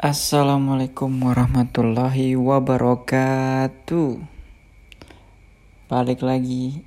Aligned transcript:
Assalamualaikum 0.00 1.12
warahmatullahi 1.28 2.32
wabarakatuh. 2.32 4.16
Balik 5.92 6.24
lagi. 6.24 6.80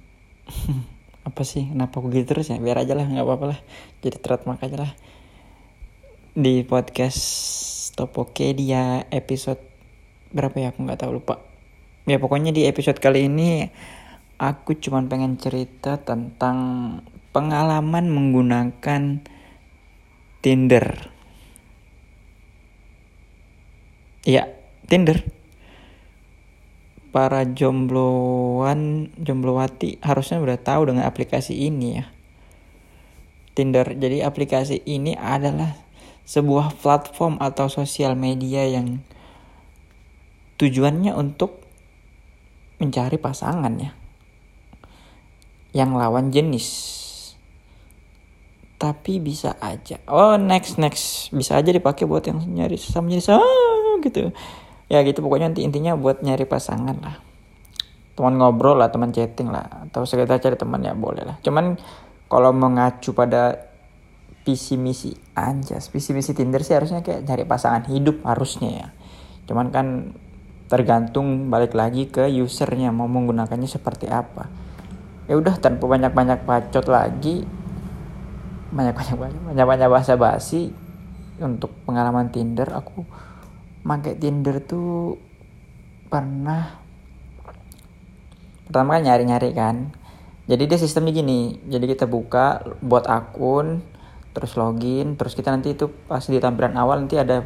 apa 1.30 1.46
sih? 1.46 1.70
Kenapa 1.70 2.02
aku 2.02 2.10
gitu 2.10 2.34
terus 2.34 2.50
ya? 2.50 2.58
Biar 2.58 2.82
aja 2.82 2.98
lah, 2.98 3.06
nggak 3.06 3.22
apa-apa 3.22 3.46
lah. 3.54 3.60
Jadi 4.02 4.18
trademark 4.18 4.66
aja 4.66 4.90
lah. 4.90 4.92
Di 6.34 6.66
podcast 6.66 7.22
Topokedia 7.94 9.06
episode 9.14 9.62
berapa 10.34 10.58
ya? 10.58 10.74
Aku 10.74 10.82
nggak 10.82 11.06
tahu 11.06 11.22
lupa. 11.22 11.38
Ya 12.10 12.18
pokoknya 12.18 12.50
di 12.50 12.66
episode 12.66 12.98
kali 12.98 13.30
ini 13.30 13.70
aku 14.42 14.74
cuma 14.82 15.06
pengen 15.06 15.38
cerita 15.38 16.02
tentang 16.02 16.58
pengalaman 17.30 18.10
menggunakan 18.10 19.22
Tinder 20.42 21.13
Iya, 24.24 24.48
Tinder. 24.88 25.20
Para 27.12 27.46
jombloan, 27.46 29.12
jomblowati 29.20 30.02
harusnya 30.02 30.40
udah 30.40 30.58
tahu 30.58 30.90
dengan 30.90 31.06
aplikasi 31.06 31.68
ini 31.68 32.00
ya. 32.00 32.08
Tinder. 33.54 33.86
Jadi 33.94 34.26
aplikasi 34.26 34.82
ini 34.88 35.14
adalah 35.14 35.78
sebuah 36.24 36.80
platform 36.80 37.38
atau 37.44 37.68
sosial 37.68 38.16
media 38.16 38.66
yang 38.66 39.04
tujuannya 40.58 41.12
untuk 41.14 41.60
mencari 42.80 43.20
pasangan 43.20 43.74
ya. 43.76 43.92
Yang 45.76 45.92
lawan 46.00 46.32
jenis. 46.32 46.68
Tapi 48.80 49.20
bisa 49.20 49.60
aja. 49.60 50.00
Oh, 50.08 50.40
next 50.40 50.80
next 50.80 51.30
bisa 51.36 51.60
aja 51.60 51.76
dipakai 51.76 52.08
buat 52.08 52.24
yang 52.24 52.40
nyari 52.40 52.80
sesama 52.80 53.12
jenis. 53.12 53.30
Ah, 53.30 53.83
gitu. 54.04 54.36
Ya 54.92 55.00
gitu 55.08 55.24
pokoknya 55.24 55.52
nanti 55.52 55.64
intinya 55.64 55.96
buat 55.96 56.20
nyari 56.20 56.44
pasangan 56.44 56.98
lah. 57.00 57.16
Teman 58.14 58.38
ngobrol 58.38 58.78
lah 58.78 58.94
teman 58.94 59.10
chatting 59.10 59.50
lah 59.50 59.90
atau 59.90 60.06
sekedar 60.06 60.38
cari 60.38 60.60
teman 60.60 60.84
ya 60.84 60.94
boleh 60.94 61.24
lah. 61.24 61.40
Cuman 61.42 61.80
kalau 62.28 62.52
mengacu 62.52 63.16
pada 63.16 63.72
visi 64.44 64.76
misi 64.76 65.16
anjas 65.40 65.88
visi 65.88 66.12
misi 66.12 66.36
Tinder 66.36 66.60
sih 66.60 66.76
harusnya 66.76 67.00
kayak 67.00 67.24
cari 67.24 67.44
pasangan 67.48 67.88
hidup 67.90 68.22
harusnya 68.28 68.70
ya. 68.70 68.88
Cuman 69.48 69.72
kan 69.72 70.14
tergantung 70.68 71.54
balik 71.54 71.74
lagi 71.74 72.12
ke 72.12 72.28
usernya 72.28 72.92
mau 72.92 73.08
menggunakannya 73.08 73.70
seperti 73.70 74.12
apa. 74.12 74.52
Ya 75.32 75.40
udah 75.40 75.56
tanpa 75.56 75.88
banyak 75.88 76.12
banyak 76.12 76.40
bacot 76.44 76.86
lagi 76.92 77.48
banyak 78.74 78.94
banyak 78.98 79.18
banyak 79.18 79.42
banyak 79.54 79.66
banyak 79.70 79.88
bahasa 79.88 80.18
basi 80.18 80.74
untuk 81.38 81.72
pengalaman 81.86 82.34
Tinder 82.34 82.68
aku 82.74 83.06
pakai 83.84 84.16
Tinder 84.16 84.64
tuh 84.64 85.20
pernah 86.08 86.80
pertama 88.68 88.98
kan 88.98 89.04
nyari-nyari 89.04 89.52
kan. 89.52 89.92
Jadi 90.48 90.64
dia 90.68 90.80
sistemnya 90.80 91.14
gini. 91.16 91.60
Jadi 91.68 91.86
kita 91.92 92.08
buka 92.08 92.64
buat 92.80 93.08
akun 93.08 93.84
terus 94.34 94.58
login 94.58 95.14
terus 95.14 95.38
kita 95.38 95.54
nanti 95.54 95.78
itu 95.78 95.94
pas 96.10 96.26
di 96.26 96.42
tampilan 96.42 96.74
awal 96.80 97.06
nanti 97.06 97.20
ada 97.20 97.46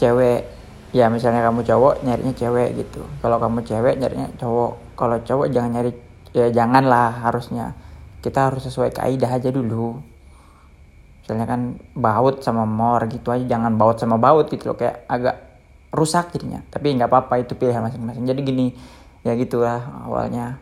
cewek. 0.00 0.48
Ya 0.92 1.08
misalnya 1.08 1.40
kamu 1.40 1.64
cowok 1.64 2.04
nyarinya 2.04 2.34
cewek 2.36 2.68
gitu. 2.76 3.04
Kalau 3.24 3.40
kamu 3.40 3.64
cewek 3.64 3.94
nyarinya 3.96 4.28
cowok. 4.36 4.96
Kalau 4.96 5.16
cowok 5.24 5.46
jangan 5.52 5.70
nyari 5.72 5.92
ya 6.36 6.52
janganlah 6.52 7.22
harusnya. 7.24 7.76
Kita 8.20 8.52
harus 8.52 8.64
sesuai 8.68 8.92
kaidah 8.92 9.30
aja 9.30 9.48
dulu 9.48 10.11
misalnya 11.22 11.46
kan 11.46 11.78
baut 11.94 12.42
sama 12.42 12.66
mor 12.66 13.06
gitu 13.06 13.30
aja 13.30 13.46
jangan 13.46 13.78
baut 13.78 13.96
sama 14.02 14.18
baut 14.18 14.50
gitu 14.50 14.74
loh 14.74 14.76
kayak 14.76 15.06
agak 15.06 15.52
rusak 15.94 16.34
jadinya. 16.34 16.64
Tapi 16.66 16.98
nggak 16.98 17.06
apa-apa 17.06 17.46
itu 17.46 17.54
pilihan 17.54 17.84
masing-masing. 17.84 18.26
Jadi 18.26 18.40
gini 18.42 18.66
ya 19.22 19.38
gitulah 19.38 20.08
awalnya. 20.08 20.58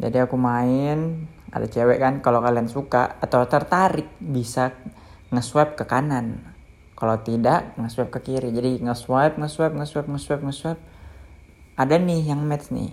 Jadi 0.00 0.16
aku 0.18 0.34
main 0.34 1.28
ada 1.52 1.68
cewek 1.68 2.00
kan 2.00 2.18
kalau 2.24 2.42
kalian 2.42 2.66
suka 2.66 3.20
atau 3.20 3.44
tertarik 3.46 4.08
bisa 4.18 4.74
nge-swipe 5.30 5.78
ke 5.78 5.84
kanan. 5.86 6.42
Kalau 6.98 7.20
tidak 7.22 7.76
nge-swipe 7.78 8.10
ke 8.18 8.20
kiri. 8.34 8.50
Jadi 8.50 8.82
nge-swipe 8.82 9.38
nge-swipe 9.38 9.76
nge-swipe 9.78 10.08
nge-swipe 10.10 10.42
nge-swipe. 10.42 10.82
Ada 11.78 12.02
nih 12.02 12.34
yang 12.34 12.42
match 12.42 12.72
nih. 12.74 12.90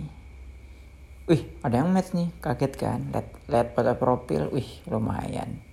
Wih 1.28 1.42
ada 1.64 1.82
yang 1.82 1.90
match 1.90 2.14
nih 2.14 2.30
kaget 2.38 2.72
kan? 2.78 3.00
Lihat 3.10 3.26
lihat 3.48 3.66
foto 3.74 3.92
profil 3.96 4.48
wih 4.52 4.68
lumayan 4.88 5.67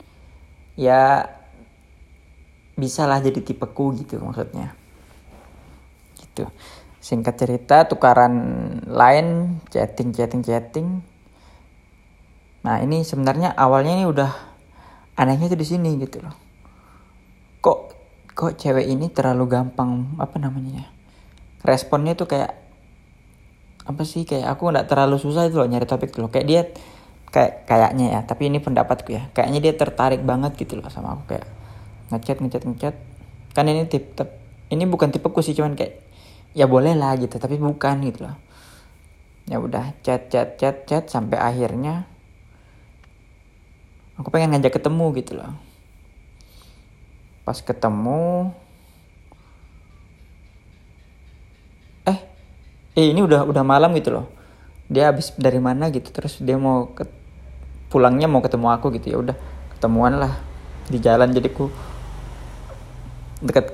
ya 0.76 1.32
bisalah 2.76 3.24
jadi 3.24 3.40
tipeku 3.40 3.96
gitu 4.00 4.20
maksudnya. 4.20 4.76
Gitu. 6.20 6.48
Singkat 7.00 7.36
cerita 7.40 7.78
tukaran 7.88 8.34
lain 8.88 9.60
chatting 9.72 10.12
chatting 10.12 10.44
chatting. 10.44 10.88
Nah 12.64 12.82
ini 12.84 13.02
sebenarnya 13.08 13.56
awalnya 13.56 13.96
ini 13.96 14.06
udah 14.08 14.32
anehnya 15.16 15.52
tuh 15.52 15.60
di 15.60 15.68
sini 15.68 15.96
gitu 16.00 16.20
loh. 16.20 16.36
Kok 17.64 17.80
kok 18.36 18.54
cewek 18.60 18.88
ini 18.92 19.08
terlalu 19.08 19.48
gampang 19.48 20.20
apa 20.20 20.36
namanya 20.36 20.84
ya 20.84 20.88
responnya 21.66 22.14
tuh 22.14 22.30
kayak 22.30 22.54
apa 23.86 24.02
sih 24.06 24.26
kayak 24.26 24.54
aku 24.54 24.70
nggak 24.70 24.90
terlalu 24.90 25.18
susah 25.18 25.50
itu 25.50 25.58
loh 25.58 25.70
nyari 25.70 25.86
topik 25.90 26.14
tuh 26.14 26.26
loh. 26.26 26.30
Kayak 26.30 26.48
dia 26.48 26.62
kayak 27.34 27.66
kayaknya 27.70 28.06
ya. 28.18 28.20
Tapi 28.26 28.50
ini 28.50 28.60
pendapatku 28.62 29.10
ya. 29.14 29.30
Kayaknya 29.34 29.60
dia 29.62 29.74
tertarik 29.74 30.22
banget 30.22 30.58
gitu 30.58 30.78
loh 30.78 30.90
sama 30.90 31.18
aku. 31.18 31.36
Kayak 31.36 31.48
ngechat 32.14 32.38
ngechat 32.42 32.64
ngechat. 32.66 32.96
Kan 33.56 33.72
ini 33.72 33.88
tip, 33.88 34.14
ini 34.70 34.84
bukan 34.84 35.14
tipeku 35.14 35.40
sih 35.40 35.56
cuman 35.56 35.80
kayak 35.80 36.02
ya 36.56 36.68
boleh 36.68 36.96
lah 36.96 37.16
gitu 37.20 37.36
tapi 37.40 37.56
bukan 37.60 38.04
gitu 38.04 38.28
loh. 38.28 38.36
Ya 39.46 39.62
udah 39.62 39.94
chat 40.02 40.28
chat 40.34 40.58
chat 40.58 40.90
chat 40.90 41.06
sampai 41.06 41.38
akhirnya 41.38 42.10
aku 44.18 44.34
pengen 44.34 44.58
ngajak 44.58 44.82
ketemu 44.82 45.06
gitu 45.22 45.38
loh. 45.38 45.54
Pas 47.46 47.62
ketemu 47.62 48.52
eh 52.10 52.20
eh 52.98 53.06
ini 53.14 53.22
udah 53.22 53.46
udah 53.46 53.64
malam 53.66 53.94
gitu 53.94 54.14
loh 54.14 54.26
dia 54.86 55.10
habis 55.10 55.34
dari 55.36 55.58
mana 55.58 55.90
gitu 55.90 56.14
terus 56.14 56.38
dia 56.42 56.58
mau 56.62 56.94
ke 56.94 57.10
pulangnya 57.90 58.30
mau 58.30 58.44
ketemu 58.44 58.68
aku 58.76 58.94
gitu 59.00 59.08
ya 59.08 59.18
udah 59.22 59.38
ketemuan 59.78 60.18
lah 60.18 60.34
di 60.90 60.98
jalan. 61.02 61.30
Jadi 61.34 61.48
ku 61.54 61.70
deket 63.42 63.74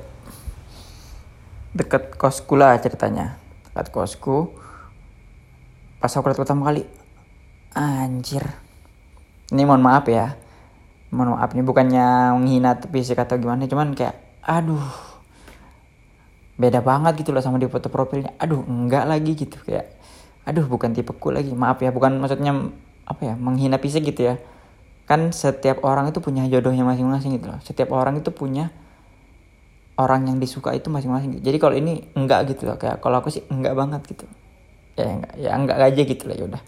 deket 1.76 2.16
kosku 2.16 2.56
lah 2.60 2.76
ceritanya. 2.80 3.40
Dekat 3.72 3.92
kosku. 3.92 4.52
Pas 6.02 6.12
aku 6.12 6.28
lihat 6.32 6.40
pertama 6.40 6.68
kali 6.72 6.84
anjir. 7.78 8.44
Ini 9.52 9.64
mohon 9.68 9.84
maaf 9.84 10.08
ya. 10.08 10.36
Mohon 11.12 11.38
maaf 11.38 11.52
ini 11.52 11.64
bukannya 11.64 12.36
menghina 12.40 12.80
fisik 12.80 13.20
atau 13.20 13.36
gimana 13.36 13.68
cuman 13.68 13.92
kayak 13.92 14.16
aduh 14.42 14.82
beda 16.58 16.82
banget 16.82 17.22
gitu 17.22 17.36
loh 17.36 17.44
sama 17.44 17.60
di 17.60 17.68
foto 17.68 17.92
profilnya. 17.92 18.34
Aduh 18.40 18.64
enggak 18.64 19.06
lagi 19.06 19.36
gitu 19.36 19.60
kayak 19.62 19.92
aduh 20.48 20.66
bukan 20.66 20.92
tipeku 20.96 21.30
lagi. 21.30 21.54
Maaf 21.54 21.82
ya 21.82 21.94
bukan 21.94 22.18
maksudnya 22.18 22.54
apa 23.06 23.22
ya 23.22 23.34
menghina 23.38 23.78
fisik 23.78 24.08
gitu 24.08 24.34
ya. 24.34 24.36
Kan 25.06 25.36
setiap 25.36 25.84
orang 25.84 26.10
itu 26.10 26.24
punya 26.24 26.48
jodohnya 26.48 26.88
masing-masing 26.88 27.38
gitu 27.38 27.52
loh. 27.52 27.60
Setiap 27.62 27.94
orang 27.94 28.22
itu 28.22 28.32
punya 28.34 28.74
orang 30.00 30.26
yang 30.26 30.38
disuka 30.42 30.74
itu 30.74 30.90
masing-masing 30.90 31.44
jadi 31.46 31.62
kalau 31.62 31.78
ini 31.78 32.10
enggak 32.18 32.50
gitu 32.50 32.66
loh 32.66 32.80
kayak 32.80 33.04
kalau 33.04 33.22
aku 33.22 33.30
sih 33.30 33.44
enggak 33.52 33.78
banget 33.78 34.02
gitu. 34.10 34.26
Ya 34.98 35.08
enggak 35.08 35.34
ya 35.38 35.50
enggak 35.54 35.78
aja 35.78 36.02
gitu 36.02 36.24
lah 36.26 36.36
ya 36.38 36.46
udah. 36.48 36.64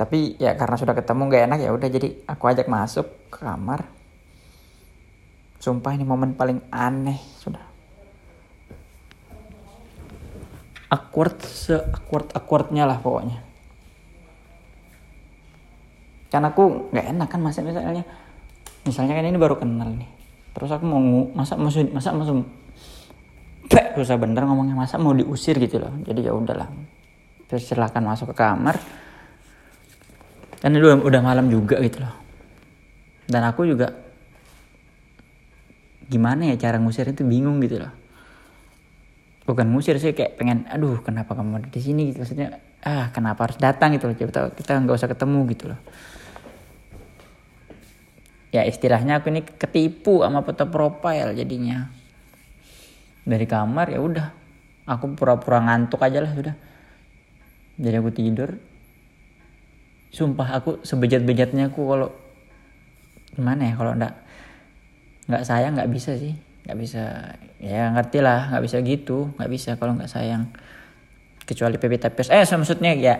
Tapi 0.00 0.40
ya 0.40 0.56
karena 0.56 0.76
sudah 0.80 0.96
ketemu 0.96 1.22
nggak 1.28 1.42
enak 1.48 1.58
ya 1.60 1.70
udah. 1.72 1.88
Jadi 1.88 2.08
aku 2.24 2.44
ajak 2.48 2.66
masuk 2.68 3.06
ke 3.32 3.44
kamar. 3.44 3.84
Sumpah 5.60 5.92
ini 5.92 6.08
momen 6.08 6.32
paling 6.40 6.64
aneh 6.72 7.20
sudah 7.36 7.69
awkward 11.20 11.36
se 11.44 11.76
awkward 11.76 12.32
awkwardnya 12.32 12.88
lah 12.88 12.96
pokoknya. 12.96 13.44
Kan 16.32 16.48
aku 16.48 16.88
nggak 16.88 17.06
enak 17.12 17.28
kan 17.28 17.40
masa 17.44 17.60
misalnya. 17.60 18.08
Misalnya 18.88 19.12
kan 19.20 19.28
ini 19.28 19.36
baru 19.36 19.60
kenal 19.60 19.92
nih. 19.92 20.08
Terus 20.56 20.72
aku 20.72 20.88
mau 20.88 20.96
masa 21.36 21.60
masa 21.60 21.84
masa 21.92 22.16
masa 22.16 22.32
Bek, 23.70 23.94
susah 24.00 24.16
bener 24.16 24.48
ngomongnya 24.48 24.72
masa 24.72 24.96
mau 24.96 25.12
diusir 25.12 25.60
gitu 25.60 25.76
loh. 25.76 25.92
Jadi 26.08 26.24
ya 26.24 26.32
udahlah. 26.32 26.72
Terus 27.52 27.68
silahkan 27.68 28.00
masuk 28.00 28.32
ke 28.32 28.40
kamar. 28.40 28.80
Dan 30.64 30.72
itu 30.72 30.88
udah, 30.88 31.04
udah 31.04 31.20
malam 31.20 31.52
juga 31.52 31.76
gitu 31.84 32.00
loh. 32.00 32.16
Dan 33.28 33.44
aku 33.44 33.68
juga 33.68 33.92
gimana 36.08 36.48
ya 36.48 36.56
cara 36.56 36.80
ngusir 36.80 37.12
itu 37.12 37.22
bingung 37.22 37.62
gitu 37.62 37.78
loh 37.78 37.99
bukan 39.50 39.66
ngusir 39.74 39.98
sih 39.98 40.14
kayak 40.14 40.38
pengen 40.38 40.62
aduh 40.70 41.02
kenapa 41.02 41.34
kamu 41.34 41.58
ada 41.58 41.68
di 41.68 41.80
sini? 41.82 42.14
Gitu. 42.14 42.22
Maksudnya 42.22 42.62
ah 42.86 43.10
kenapa 43.10 43.50
harus 43.50 43.58
datang? 43.58 43.90
Gitu 43.98 44.06
loh 44.06 44.14
kita 44.14 44.54
kita 44.54 44.70
nggak 44.78 44.96
usah 44.96 45.10
ketemu 45.10 45.38
gitu 45.50 45.64
loh. 45.74 45.80
Ya 48.54 48.62
istilahnya 48.66 49.18
aku 49.18 49.30
ini 49.30 49.42
ketipu 49.42 50.22
sama 50.22 50.46
foto 50.46 50.66
profile 50.70 51.34
jadinya. 51.34 51.90
Dari 53.26 53.46
kamar 53.46 53.90
ya 53.90 53.98
udah. 53.98 54.26
Aku 54.90 55.14
pura-pura 55.14 55.62
ngantuk 55.62 56.02
aja 56.02 56.18
lah 56.22 56.32
sudah. 56.34 56.54
Jadi 57.78 57.94
aku 57.98 58.10
tidur. 58.10 58.50
Sumpah 60.10 60.58
aku 60.58 60.82
sebejat-bejatnya 60.82 61.70
aku 61.70 61.86
kalau 61.86 62.08
gimana 63.30 63.70
ya 63.70 63.74
kalau 63.78 63.94
ndak 63.94 64.18
nggak 65.30 65.46
sayang 65.46 65.78
nggak 65.78 65.90
bisa 65.94 66.18
sih 66.18 66.34
nggak 66.70 66.78
bisa 66.78 67.34
ya 67.58 67.90
ngerti 67.90 68.22
lah 68.22 68.54
nggak 68.54 68.62
bisa 68.62 68.78
gitu 68.86 69.34
nggak 69.34 69.50
bisa 69.50 69.70
kalau 69.74 69.98
nggak 69.98 70.06
sayang. 70.06 70.46
Kecuali 71.42 71.82
PP 71.82 71.98
tapis 71.98 72.30
eh 72.30 72.46
maksudnya 72.46 72.94
ya 72.94 73.18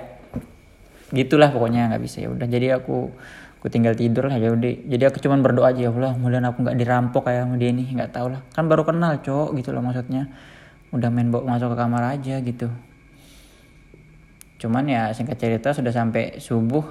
gitulah 1.10 1.50
pokoknya 1.50 1.90
nggak 1.90 2.02
bisa. 2.06 2.22
Ya 2.22 2.30
udah 2.30 2.46
jadi 2.46 2.78
aku 2.78 3.10
aku 3.58 3.66
tinggal 3.66 3.98
tidur 3.98 4.30
lah 4.30 4.38
ya 4.38 4.54
udah. 4.54 4.70
Jadi 4.86 5.02
aku 5.02 5.18
cuman 5.18 5.42
berdoa 5.42 5.74
aja 5.74 5.82
ya 5.82 5.90
Allah 5.90 6.14
mudah 6.14 6.38
aku 6.46 6.62
nggak 6.62 6.78
dirampok 6.78 7.26
kayak 7.26 7.42
sama 7.42 7.58
dia 7.58 7.74
nih 7.74 7.90
nggak 7.90 8.14
tahu 8.14 8.38
lah. 8.38 8.40
Kan 8.54 8.70
baru 8.70 8.86
kenal 8.86 9.18
cowok 9.18 9.58
gitu 9.58 9.74
loh 9.74 9.82
maksudnya. 9.82 10.30
Udah 10.94 11.10
main 11.10 11.34
bawa 11.34 11.58
masuk 11.58 11.74
ke 11.74 11.76
kamar 11.82 12.02
aja 12.14 12.38
gitu. 12.38 12.70
Cuman 14.62 14.86
ya 14.86 15.10
singkat 15.10 15.42
cerita 15.42 15.74
sudah 15.74 15.90
sampai 15.90 16.38
subuh. 16.38 16.86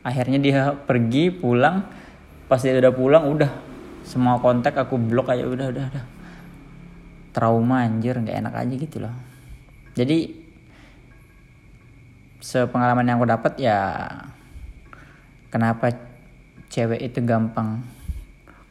Akhirnya 0.00 0.40
dia 0.40 0.72
pergi 0.72 1.28
pulang. 1.28 1.84
Pas 2.48 2.56
dia 2.64 2.72
udah 2.72 2.96
pulang 2.96 3.28
udah 3.28 3.69
semua 4.04 4.40
kontak 4.40 4.76
aku 4.76 4.96
blok 4.96 5.32
aja 5.32 5.44
udah 5.46 5.66
udah 5.70 5.84
udah. 5.92 6.04
Trauma 7.30 7.86
anjir 7.86 8.18
nggak 8.18 8.38
enak 8.42 8.54
aja 8.54 8.74
gitu 8.74 8.96
loh. 8.98 9.14
Jadi 9.94 10.34
sepengalaman 12.40 13.04
yang 13.06 13.20
aku 13.20 13.28
dapat 13.28 13.52
ya 13.60 13.78
kenapa 15.52 15.92
cewek 16.72 17.00
itu 17.04 17.20
gampang 17.22 17.84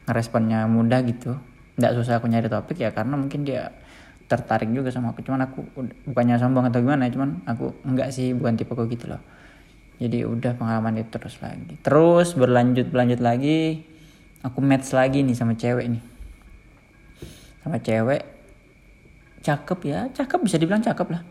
ngeresponnya 0.09 0.65
mudah 0.65 1.05
gitu? 1.05 1.37
Nggak 1.79 1.95
susah 1.95 2.19
aku 2.19 2.27
nyari 2.27 2.49
topik 2.51 2.81
ya 2.81 2.91
karena 2.91 3.15
mungkin 3.15 3.45
dia 3.47 3.71
tertarik 4.27 4.67
juga 4.73 4.91
sama 4.91 5.15
aku. 5.15 5.23
Cuman 5.23 5.47
aku 5.47 5.59
bukannya 6.09 6.35
sombong 6.41 6.67
atau 6.67 6.81
gimana 6.83 7.07
cuman 7.07 7.45
aku 7.47 7.73
enggak 7.87 8.11
sih 8.11 8.35
bukan 8.35 8.57
tipe 8.59 8.73
aku 8.73 8.89
gitu 8.91 9.07
loh. 9.11 9.21
Jadi 9.99 10.23
udah 10.23 10.55
pengalaman 10.55 10.99
itu 11.03 11.11
terus 11.11 11.39
lagi. 11.43 11.75
Terus 11.83 12.35
berlanjut 12.35 12.87
berlanjut 12.91 13.19
lagi 13.19 13.83
aku 14.43 14.59
match 14.63 14.95
lagi 14.95 15.23
nih 15.23 15.35
sama 15.35 15.55
cewek 15.55 15.85
nih. 15.91 16.03
Sama 17.63 17.77
cewek 17.83 18.21
cakep 19.43 19.79
ya. 19.87 19.99
Cakep 20.15 20.39
bisa 20.43 20.55
dibilang 20.55 20.83
cakep 20.83 21.07
lah. 21.11 21.21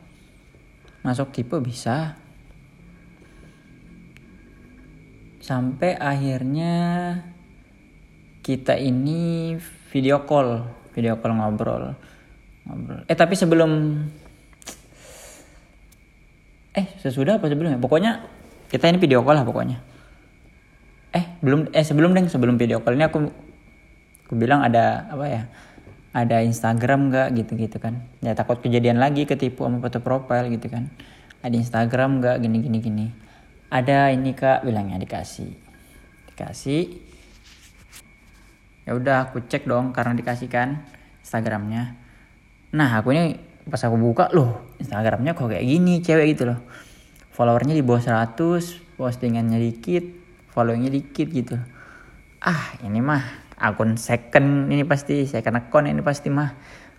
Masuk 1.05 1.33
tipe 1.33 1.57
bisa. 1.61 2.19
Sampai 5.41 5.97
akhirnya 5.97 6.75
kita 8.45 8.77
ini 8.77 9.57
video 9.89 10.29
call 10.29 10.69
video 10.93 11.17
call 11.17 11.33
ngobrol. 11.41 11.97
Ngobrol. 12.69 13.01
Eh 13.09 13.17
tapi 13.17 13.33
sebelum 13.33 14.05
eh 16.77 16.87
sesudah 17.01 17.41
apa 17.41 17.49
sebelumnya? 17.49 17.81
Pokoknya 17.81 18.29
kita 18.69 18.93
ini 18.93 19.01
video 19.01 19.25
call 19.25 19.41
lah 19.41 19.49
pokoknya 19.49 19.88
eh 21.13 21.25
belum 21.41 21.73
eh 21.73 21.85
sebelum 21.85 22.13
deh 22.13 22.29
sebelum 22.29 22.61
video 22.61 22.85
call 22.85 22.97
ini 22.99 23.09
aku 23.09 23.29
aku 24.29 24.35
bilang 24.37 24.61
ada 24.61 25.09
apa 25.09 25.25
ya 25.25 25.43
ada 26.13 26.41
Instagram 26.43 27.13
nggak 27.13 27.29
gitu 27.37 27.53
gitu 27.55 27.77
kan. 27.79 28.01
Ya 28.25 28.33
takut 28.33 28.59
kejadian 28.59 28.99
lagi 28.99 29.29
ketipu 29.29 29.65
sama 29.69 29.79
foto 29.79 30.01
profile 30.01 30.49
gitu 30.51 30.67
kan. 30.73 30.89
Ada 31.45 31.55
Instagram 31.55 32.19
nggak 32.21 32.37
gini 32.43 32.57
gini 32.65 32.79
gini. 32.81 33.07
Ada 33.69 34.11
ini 34.17 34.33
kak 34.33 34.65
bilangnya 34.65 34.97
dikasih. 34.99 35.53
Dikasih. 36.33 36.83
Ya 38.89 38.97
udah 38.97 39.29
aku 39.29 39.45
cek 39.45 39.69
dong 39.69 39.93
karena 39.93 40.17
dikasih 40.17 40.49
kan 40.49 40.81
Instagramnya. 41.21 41.93
Nah 42.73 42.89
aku 42.97 43.13
ini 43.13 43.37
pas 43.69 43.85
aku 43.85 44.01
buka 44.01 44.33
loh 44.33 44.65
Instagramnya 44.81 45.37
kok 45.37 45.53
kayak 45.53 45.65
gini 45.65 46.01
cewek 46.01 46.35
gitu 46.35 46.49
loh. 46.53 46.59
Followernya 47.37 47.77
di 47.77 47.85
bawah 47.85 48.01
100 48.01 48.99
postingannya 48.99 49.61
dikit 49.61 50.28
followingnya 50.53 50.91
dikit 50.93 51.29
gitu. 51.31 51.57
Ah 52.43 52.77
ini 52.87 53.03
mah 53.03 53.23
akun 53.59 53.99
second 53.99 54.71
ini 54.71 54.87
pasti 54.87 55.27
second 55.27 55.59
account 55.59 55.91
ini 55.91 56.03
pasti 56.03 56.31
mah 56.31 56.55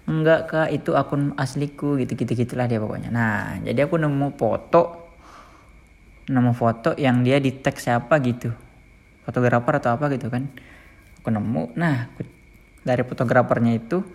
enggak 0.09 0.41
kak. 0.51 0.67
Itu 0.73 0.95
akun 0.99 1.33
asliku 1.35 1.97
gitu 1.97 2.15
gitu 2.17 2.31
gitulah 2.33 2.65
dia 2.69 2.81
pokoknya. 2.81 3.09
Nah 3.09 3.57
jadi 3.63 3.87
aku 3.87 3.99
nemu 3.99 4.35
foto 4.35 5.09
nemu 6.29 6.53
foto 6.53 6.93
yang 6.93 7.25
dia 7.25 7.41
di 7.41 7.49
tag 7.57 7.75
siapa 7.81 8.21
gitu. 8.21 8.53
Fotografer 9.25 9.81
atau 9.81 9.97
apa 9.97 10.13
gitu 10.13 10.29
kan. 10.29 10.45
Aku 11.19 11.33
nemu. 11.33 11.73
Nah 11.73 12.13
aku, 12.13 12.21
dari 12.85 13.01
fotografernya 13.03 13.73
itu 13.75 14.05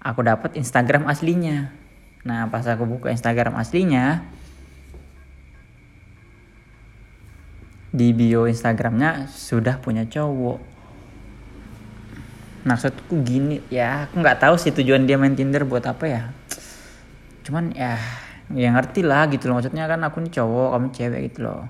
aku 0.00 0.20
dapat 0.24 0.56
Instagram 0.56 1.06
aslinya. 1.06 1.70
Nah 2.24 2.48
pas 2.48 2.64
aku 2.66 2.88
buka 2.88 3.12
Instagram 3.12 3.54
aslinya 3.60 4.24
di 7.92 8.16
bio 8.16 8.48
Instagramnya 8.48 9.28
sudah 9.28 9.76
punya 9.76 10.08
cowok. 10.08 10.58
Maksudku 12.64 13.20
gini 13.20 13.60
ya 13.68 14.08
aku 14.08 14.24
nggak 14.24 14.40
tahu 14.40 14.54
sih 14.56 14.72
tujuan 14.72 15.04
dia 15.04 15.20
main 15.20 15.36
Tinder 15.36 15.68
buat 15.68 15.84
apa 15.84 16.04
ya. 16.08 16.22
Cuman 17.44 17.76
ya 17.76 18.00
ya 18.48 18.72
ngerti 18.72 19.04
lah 19.04 19.28
gitu 19.28 19.52
loh. 19.52 19.60
Maksudnya 19.60 19.84
kan 19.84 20.00
aku 20.08 20.24
nih 20.24 20.32
cowok 20.40 20.68
kamu 20.72 20.88
cewek 20.96 21.20
gitu 21.28 21.38
loh. 21.44 21.68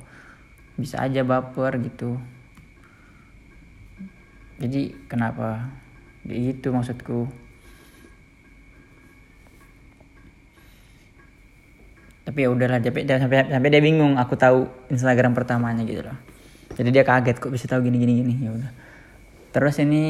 Bisa 0.78 1.02
aja 1.02 1.26
baper 1.26 1.82
gitu. 1.82 2.22
Jadi 4.62 4.94
kenapa? 5.10 5.74
Itu 6.22 6.70
maksudku 6.70 7.41
tapi 12.22 12.46
ya 12.46 12.48
udahlah 12.54 12.78
sampai 12.78 13.02
sampai 13.06 13.38
sampai 13.50 13.68
dia 13.70 13.82
bingung 13.82 14.14
aku 14.14 14.38
tahu 14.38 14.70
Instagram 14.94 15.34
pertamanya 15.34 15.82
gitu 15.82 16.06
loh. 16.06 16.18
Jadi 16.72 16.88
dia 16.94 17.04
kaget 17.04 17.36
kok 17.42 17.50
bisa 17.50 17.66
tahu 17.66 17.84
gini 17.84 17.98
gini? 17.98 18.12
Gini 18.22 18.34
ya 18.46 18.50
udah. 18.54 18.70
Terus 19.52 19.76
ini 19.82 20.04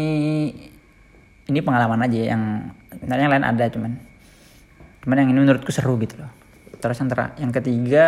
ini 1.49 1.59
pengalaman 1.65 2.05
aja 2.05 2.37
yang 2.37 2.43
yang 3.09 3.33
lain 3.33 3.45
ada 3.45 3.65
cuman. 3.73 3.93
Cuman 5.03 5.17
yang 5.19 5.29
ini 5.33 5.39
menurutku 5.41 5.73
seru 5.73 5.97
gitu 5.99 6.21
loh. 6.21 6.31
Terus 6.79 7.01
yang 7.01 7.09
ter 7.09 7.21
yang 7.41 7.53
ketiga 7.53 8.05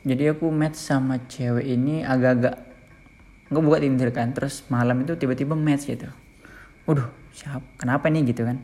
jadi 0.00 0.32
aku 0.32 0.48
match 0.48 0.80
sama 0.80 1.20
cewek 1.28 1.66
ini 1.68 2.00
agak-agak 2.00 2.56
nggak 3.52 3.62
buka 3.66 3.78
Tinder 3.84 4.08
kan 4.14 4.32
terus 4.32 4.64
malam 4.72 5.04
itu 5.04 5.12
tiba-tiba 5.18 5.52
match 5.58 5.90
gitu. 5.90 6.08
Waduh 6.88 7.10
siap 7.34 7.62
kenapa 7.76 8.06
nih 8.08 8.30
gitu 8.30 8.46
kan 8.46 8.62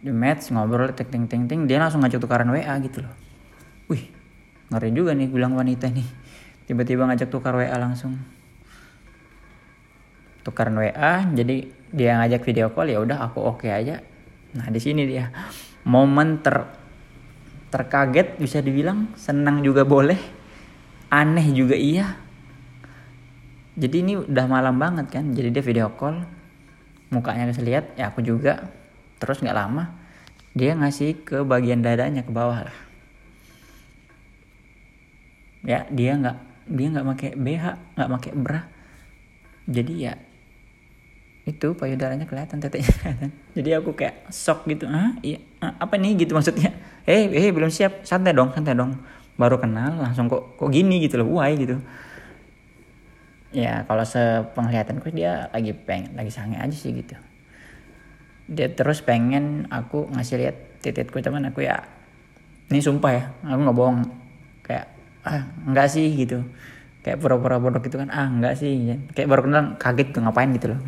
di 0.00 0.12
match 0.12 0.52
ngobrol 0.52 0.92
ting 0.92 1.08
ting 1.08 1.24
ting 1.26 1.44
ting 1.48 1.60
dia 1.64 1.80
langsung 1.80 2.04
ngajak 2.04 2.20
tukaran 2.20 2.48
WA 2.52 2.74
gitu 2.84 3.04
loh. 3.04 3.14
Wih 3.88 4.12
ngeri 4.70 4.90
juga 4.92 5.14
nih 5.14 5.28
bilang 5.30 5.54
wanita 5.54 5.88
nih. 5.88 6.06
Tiba-tiba 6.66 7.06
ngajak 7.06 7.30
tukar 7.30 7.54
WA 7.54 7.76
langsung. 7.78 8.18
Tukaran 10.42 10.74
WA 10.78 11.26
jadi 11.30 11.70
dia 11.94 12.18
ngajak 12.18 12.42
video 12.42 12.74
call 12.74 12.90
ya 12.90 12.98
udah 12.98 13.18
aku 13.30 13.38
oke 13.40 13.64
okay 13.64 13.70
aja. 13.72 14.02
Nah 14.58 14.66
di 14.68 14.80
sini 14.82 15.06
dia. 15.06 15.30
Momen 15.86 16.42
ter 16.42 16.66
terkaget 17.70 18.38
bisa 18.38 18.58
dibilang 18.62 19.14
senang 19.14 19.62
juga 19.62 19.86
boleh 19.86 20.18
aneh 21.10 21.46
juga 21.54 21.78
iya. 21.78 22.18
Jadi 23.76 23.96
ini 24.02 24.12
udah 24.18 24.46
malam 24.48 24.80
banget 24.80 25.12
kan 25.12 25.30
jadi 25.30 25.52
dia 25.52 25.62
video 25.62 25.92
call 25.94 26.24
mukanya 27.12 27.46
bisa 27.46 27.62
lihat 27.62 27.94
ya 27.94 28.10
aku 28.10 28.24
juga 28.24 28.66
terus 29.16 29.40
nggak 29.40 29.56
lama 29.56 30.06
dia 30.56 30.72
ngasih 30.72 31.20
ke 31.20 31.44
bagian 31.44 31.84
dadanya 31.84 32.24
ke 32.24 32.32
bawah 32.32 32.64
lah. 32.64 32.78
Ya 35.60 35.84
dia 35.92 36.16
nggak 36.16 36.36
dia 36.72 36.86
nggak 36.88 37.06
pakai 37.12 37.30
BH 37.36 37.64
nggak 37.92 38.10
pakai 38.16 38.32
bra. 38.32 38.60
Jadi 39.68 40.08
ya 40.08 40.16
itu 41.46 41.76
payudaranya 41.78 42.26
kelihatan 42.26 42.58
tetenya 42.58 42.90
kelihatan 42.98 43.30
jadi 43.54 43.78
aku 43.78 43.92
kayak 43.92 44.32
shock 44.32 44.64
gitu. 44.64 44.88
Ah 44.88 45.12
iya 45.20 45.44
apa 45.60 46.00
nih? 46.00 46.24
Gitu 46.24 46.32
maksudnya. 46.32 46.72
Eh 47.06 47.30
hey, 47.30 47.38
eh 47.38 47.42
hey, 47.46 47.50
belum 47.54 47.70
siap. 47.70 48.02
Santai 48.02 48.34
dong 48.34 48.50
santai 48.50 48.74
dong. 48.74 48.98
Baru 49.38 49.62
kenal 49.62 49.94
langsung 49.94 50.26
kok 50.26 50.58
kok 50.58 50.74
gini 50.74 50.98
gitu 50.98 51.22
loh 51.22 51.38
why? 51.38 51.54
Gitu. 51.54 51.78
Ya 53.54 53.86
kalau 53.86 54.02
sepenglihatanku 54.02 55.14
dia 55.14 55.46
lagi 55.54 55.70
pengen 55.70 56.18
lagi 56.18 56.34
sange 56.34 56.58
aja 56.58 56.74
sih 56.74 56.90
gitu 56.90 57.14
dia 58.46 58.70
terus 58.70 59.02
pengen 59.02 59.66
aku 59.70 60.06
ngasih 60.14 60.38
lihat 60.38 60.56
titikku 60.82 61.18
cuman 61.18 61.50
aku 61.50 61.66
ya 61.66 61.82
ini 62.70 62.82
sumpah 62.82 63.10
ya 63.10 63.24
aku 63.46 63.60
nggak 63.62 63.78
bohong. 63.78 63.98
Kayak 64.66 64.86
ah 65.26 65.46
enggak 65.66 65.86
sih 65.90 66.06
gitu. 66.14 66.42
Kayak 67.02 67.22
pura-pura 67.22 67.62
bodoh 67.62 67.78
gitu 67.82 67.98
kan 67.98 68.10
ah 68.10 68.26
enggak 68.26 68.58
sih 68.58 68.98
kayak 69.14 69.28
baru 69.30 69.46
kenal 69.46 69.64
kaget 69.78 70.08
tuh 70.10 70.20
ngapain? 70.26 70.50
gitu 70.54 70.74
loh 70.74 70.80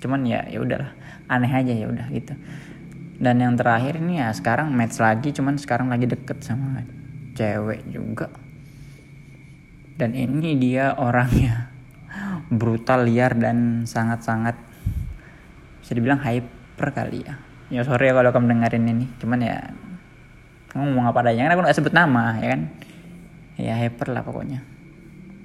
cuman 0.00 0.24
ya 0.24 0.40
ya 0.48 0.64
udahlah 0.64 0.96
aneh 1.28 1.52
aja 1.52 1.72
ya 1.76 1.86
udah 1.86 2.08
gitu. 2.10 2.34
Dan 3.20 3.36
yang 3.36 3.54
terakhir 3.54 4.00
ini 4.00 4.16
ya 4.16 4.32
sekarang 4.32 4.72
match 4.72 4.96
lagi 4.96 5.28
cuman 5.30 5.60
sekarang 5.60 5.92
lagi 5.92 6.08
deket 6.08 6.40
sama 6.40 6.82
cewek 7.36 7.84
juga. 7.92 8.32
Dan 10.00 10.16
ini 10.16 10.56
dia 10.56 10.96
orangnya 10.96 11.68
brutal 12.60 13.04
liar 13.04 13.36
dan 13.36 13.84
sangat-sangat 13.84 14.56
bisa 15.84 15.92
dibilang 15.92 16.24
hyper 16.80 16.96
kali 16.96 17.28
ya. 17.28 17.36
Ya 17.68 17.84
sorry 17.84 18.08
ya 18.08 18.16
kalau 18.16 18.32
kamu 18.32 18.56
dengerin 18.56 18.88
ini. 18.88 19.06
Cuman 19.20 19.44
ya 19.44 19.68
ngomong 20.72 21.12
apa 21.12 21.20
adanya. 21.20 21.52
Kan 21.52 21.60
aku 21.60 21.60
nggak 21.68 21.76
sebut 21.76 21.92
nama 21.92 22.40
ya 22.40 22.56
kan? 22.56 22.60
Ya 23.60 23.76
hyper 23.76 24.08
lah 24.16 24.24
pokoknya. 24.24 24.64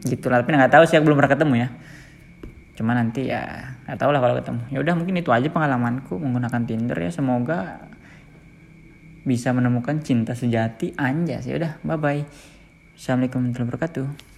Gitu 0.08 0.32
lah 0.32 0.40
tapi 0.40 0.56
nggak 0.56 0.72
tahu 0.72 0.88
sih 0.88 0.96
aku 0.96 1.12
belum 1.12 1.20
pernah 1.20 1.36
ketemu 1.36 1.54
ya. 1.60 1.68
Cuma 2.80 2.96
nanti 2.96 3.28
ya 3.28 3.76
nggak 3.84 4.00
tahu 4.00 4.16
lah 4.16 4.24
kalau 4.24 4.36
ketemu. 4.40 4.62
Ya 4.72 4.78
udah 4.80 4.94
mungkin 4.96 5.20
itu 5.20 5.30
aja 5.36 5.52
pengalamanku 5.52 6.16
menggunakan 6.16 6.64
Tinder 6.64 6.96
ya. 6.96 7.12
Semoga 7.12 7.84
bisa 9.26 9.52
menemukan 9.52 10.00
cinta 10.06 10.38
sejati 10.38 10.94
anjas 11.02 11.50
ya 11.50 11.58
udah 11.58 11.82
bye 11.82 11.98
bye 11.98 12.22
assalamualaikum 12.94 13.42
warahmatullahi 13.42 13.70
wabarakatuh 13.74 14.35